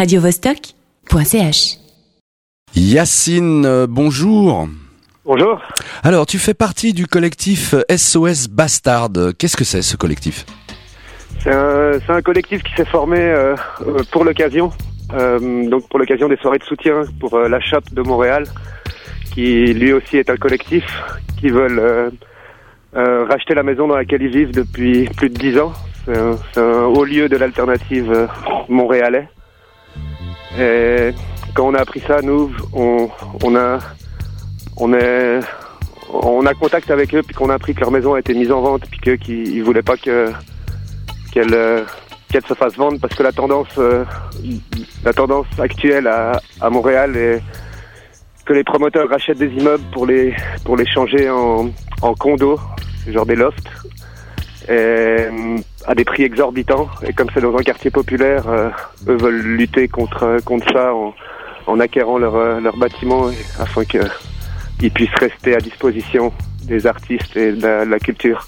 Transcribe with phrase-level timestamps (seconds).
[0.00, 1.76] radiovostok.ch.
[2.74, 4.66] Yacine, euh, bonjour.
[5.26, 5.60] Bonjour.
[6.02, 9.10] Alors, tu fais partie du collectif SOS Bastard.
[9.38, 10.46] Qu'est-ce que c'est ce collectif?
[11.42, 13.54] C'est un, collectif qui s'est formé euh,
[13.86, 14.72] euh, pour l'occasion,
[15.12, 18.44] euh, donc pour l'occasion des soirées de soutien pour euh, la Shop de Montréal,
[19.34, 20.84] qui lui aussi est un collectif
[21.38, 22.10] qui veulent euh,
[22.96, 25.72] euh, racheter la maison dans laquelle ils vivent depuis plus de dix ans.
[26.06, 28.26] C'est un, haut lieu de l'alternative euh,
[28.68, 29.28] montréalais.
[30.58, 31.10] Et
[31.54, 33.08] quand on a appris ça, nous, on,
[33.44, 33.78] on a,
[34.76, 35.40] on est,
[36.12, 38.50] on a contact avec eux puis qu'on a appris que leur maison a été mise
[38.50, 40.32] en vente puis qu'ils ils voulaient pas que
[41.32, 41.84] qu'elle
[42.28, 44.04] qu'elle se fasse vendre parce que la tendance euh,
[45.04, 47.42] la tendance actuelle à, à Montréal est
[48.44, 51.70] que les promoteurs rachètent des immeubles pour les pour les changer en,
[52.02, 52.58] en condos,
[53.06, 53.70] genre des lofts,
[54.68, 55.26] et,
[55.90, 56.88] à des prix exorbitants.
[57.06, 58.68] Et comme c'est dans un quartier populaire, euh,
[59.08, 61.08] eux veulent lutter contre contre ça en,
[61.66, 63.22] en acquérant leur euh, leur bâtiment
[63.58, 63.98] afin que
[64.82, 66.32] ils puissent rester à disposition
[66.72, 68.46] des artistes et de la- de la culture.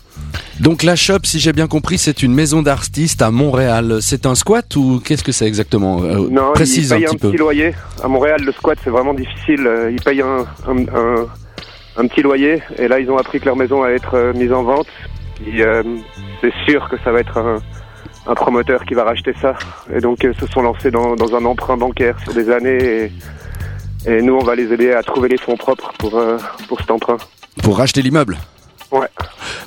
[0.60, 3.98] Donc la shop, si j'ai bien compris, c'est une maison d'artistes à Montréal.
[4.00, 7.10] C'est un squat ou qu'est-ce que c'est exactement Euh, Non, Précise ils un payent un,
[7.10, 7.28] petit peu.
[7.30, 7.74] petit loyer.
[8.04, 9.66] À Montréal, le squat, c'est vraiment difficile.
[9.66, 11.26] Euh, Ils payent un, un, un,
[12.00, 12.62] un petit loyer.
[12.78, 14.86] Et là, ils ont appris que leur maison allait être euh, mise en vente.
[15.60, 15.82] Euh,
[16.40, 17.58] c'est sûr que ça va être un,
[18.26, 19.54] un promoteur qui va racheter ça.
[19.94, 22.84] Et donc, euh, se sont lancés dans, dans un emprunt bancaire sur des années.
[22.84, 23.12] Et,
[24.06, 26.90] et nous, on va les aider à trouver les fonds propres pour, euh, pour cet
[26.90, 27.18] emprunt.
[27.62, 28.38] Pour racheter l'immeuble
[28.90, 29.08] Ouais.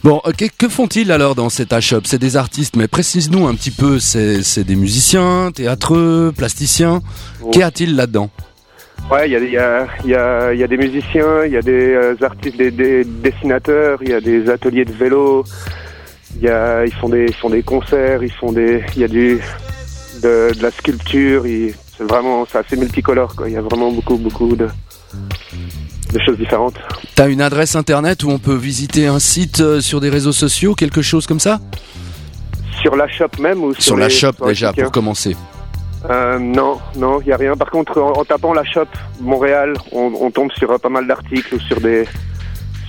[0.03, 0.21] Bon,
[0.59, 3.97] que, font-ils alors dans cette shop C'est des artistes, mais précise-nous un petit peu.
[3.99, 7.01] C'est c'est des musiciens, théâtreux, plasticiens.
[7.51, 8.29] Qu'y a-t-il là-dedans?
[9.11, 11.57] Ouais, il y a, y, a, y, a, il y a des musiciens, il y
[11.57, 15.43] a des euh, artistes, des, des dessinateurs, il y a des ateliers de vélo,
[16.41, 19.07] y a, ils font des, ils font des concerts, ils font des, il y a
[19.07, 19.39] du,
[20.23, 23.47] de, de la sculpture, c'est vraiment, c'est assez multicolore, quoi.
[23.47, 24.67] Il y a vraiment beaucoup, beaucoup de,
[26.11, 26.75] de choses différentes.
[27.13, 30.73] T'as une adresse internet où on peut visiter un site euh, sur des réseaux sociaux,
[30.73, 31.59] quelque chose comme ça?
[32.81, 35.35] Sur la shop même ou sur, Sur la shop déjà, pour commencer.
[36.09, 37.55] Euh, non, non, il y a rien.
[37.55, 38.85] Par contre, en, tapant la shop
[39.21, 42.05] Montréal, on, on tombe sur euh, pas mal d'articles ou sur des,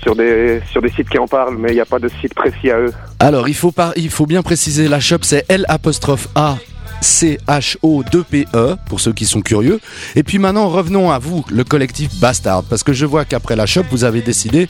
[0.02, 2.34] sur des, sur des sites qui en parlent, mais il n'y a pas de site
[2.34, 2.92] précis à eux.
[3.18, 6.56] Alors, il faut, par- il faut bien préciser, la shop, c'est L apostrophe A.
[7.00, 9.80] C-H-O-2-P-E, E, pour ceux qui sont curieux.
[10.14, 13.66] Et puis maintenant, revenons à vous, le collectif Bastard, parce que je vois qu'après la
[13.66, 14.68] shop, vous avez décidé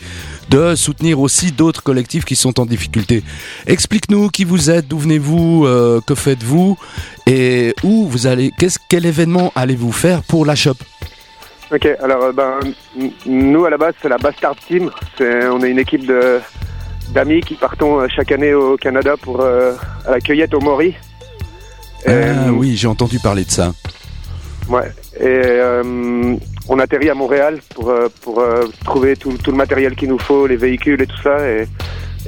[0.50, 3.22] de soutenir aussi d'autres collectifs qui sont en difficulté.
[3.66, 6.76] Explique-nous qui vous êtes, d'où venez-vous, euh, que faites-vous,
[7.26, 8.52] et où vous allez,
[8.88, 10.76] quel événement allez-vous faire pour la shop
[11.72, 12.60] Ok, alors euh, ben
[13.26, 14.88] nous à la base c'est la Bastard Team.
[15.20, 16.08] On est une équipe
[17.08, 20.94] d'amis qui partons euh, chaque année au Canada pour la cueillette au Maury.
[22.04, 23.72] Ah Euh, oui, j'ai entendu parler de ça.
[24.68, 24.92] Ouais.
[25.18, 26.36] Et euh,
[26.68, 28.42] on atterrit à Montréal pour, euh, pour
[28.84, 31.48] trouver tout, tout le matériel qu'il nous faut, les véhicules et tout ça.
[31.48, 31.66] Et,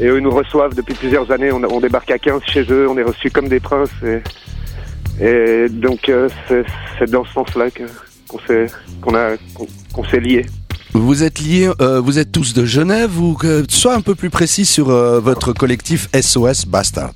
[0.00, 1.50] et eux nous reçoivent depuis plusieurs années.
[1.52, 2.88] On, on débarque à 15 chez eux.
[2.88, 3.90] On est reçus comme des princes.
[4.04, 4.22] Et,
[5.24, 6.10] et donc
[6.48, 7.66] c'est, dans ce sens-là
[8.28, 8.66] qu'on s'est
[9.02, 10.46] qu'on a qu'on, qu'on s'est liés.
[10.94, 14.30] Vous êtes liés, euh, vous êtes tous de Genève ou que sois un peu plus
[14.30, 17.12] précis sur euh, votre collectif SOS Bastard.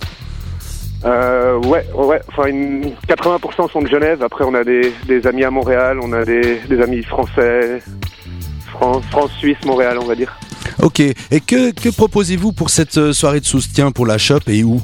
[1.04, 2.20] Euh, ouais, ouais.
[2.28, 4.22] Enfin, une, 80% sont de Genève.
[4.22, 5.98] Après, on a des, des amis à Montréal.
[6.02, 7.80] On a des, des amis français,
[8.70, 10.32] France, France, Suisse, Montréal, on va dire.
[10.80, 11.14] Ok, et
[11.46, 14.80] que, que proposez-vous pour cette euh, soirée de soutien pour la shop et où?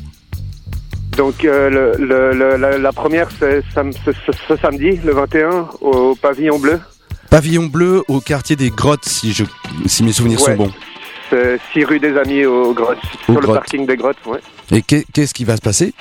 [1.16, 5.12] Donc euh, le, le- le- la, la première c'est sam- ce, ce- ce samedi, le
[5.12, 6.78] 21, au pavillon bleu.
[7.30, 9.44] Pavillon bleu au quartier des Grottes, si, je,
[9.86, 10.56] si mes souvenirs Ouais.
[10.56, 10.72] sont bons.
[11.30, 12.98] C'est 6 rue des Amis aux grottes,
[13.28, 14.16] Aux sur le parking des grottes.
[14.26, 14.38] Ouais.
[14.70, 15.94] Et qu'est- qu'est-ce qui va se passer?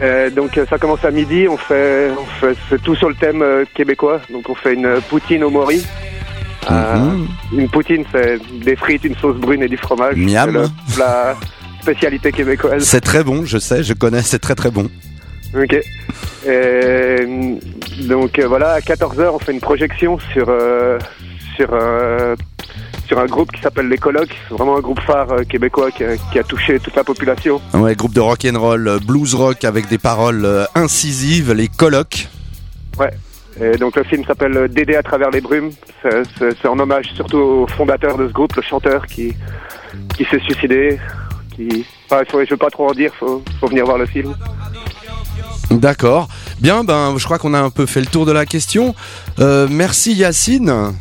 [0.00, 3.64] Euh, donc ça commence à midi, on fait, on fait tout sur le thème euh,
[3.74, 4.20] québécois.
[4.32, 5.84] Donc on fait une poutine au mori.
[6.70, 7.26] Mhm.
[7.56, 10.14] Une poutine, c'est des frites, une sauce brune et du fromage.
[10.16, 10.68] Miam.
[10.98, 11.36] La
[11.82, 12.84] spécialité québécoise.
[12.84, 14.88] C'est très bon, je sais, je connais, c'est très très bon.
[15.54, 15.76] Ok.
[16.46, 17.16] Et,
[18.08, 20.98] donc euh, voilà, à 14h, on fait une projection sur, euh,
[21.56, 22.34] sur, euh,
[23.12, 24.34] sur un groupe qui s'appelle Les Colocs.
[24.48, 27.60] Vraiment un groupe phare euh, québécois qui a, qui a touché toute la population.
[27.74, 31.68] Ouais, groupe de rock and roll, euh, blues rock avec des paroles euh, incisives, les
[31.68, 32.28] colloques.
[33.60, 35.72] Et donc le film s'appelle Dédé à travers les brumes.
[36.02, 39.34] C'est- en hommage surtout au fondateur de ce groupe, le chanteur qui,
[40.16, 40.98] qui s'est suicidé.
[41.54, 41.84] Qui...
[42.06, 44.34] Enfin, faut, je veux pas trop en dire, faut, faut venir voir le film.
[45.70, 46.28] D'accord.
[46.60, 48.94] Bien, ben, je crois qu'on a un peu fait le tour de la question.
[49.38, 50.94] Euh, merci Yacine.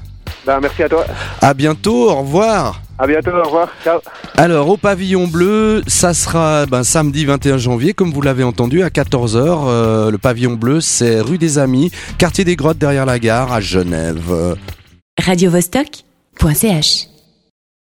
[0.45, 1.05] Ben, merci à toi.
[1.41, 2.09] À bientôt.
[2.09, 2.81] Au revoir.
[2.97, 3.69] À bientôt, au revoir.
[3.83, 3.99] Ciao.
[4.37, 8.89] Alors, au pavillon bleu, ça sera ben, samedi 21 janvier, comme vous l'avez entendu, à
[8.89, 9.37] 14h.
[9.37, 13.61] Euh, le pavillon bleu, c'est rue des Amis, quartier des Grottes derrière la gare, à
[13.61, 14.55] Genève.
[15.19, 16.03] Radio -Vostok
[16.55, 17.10] .ch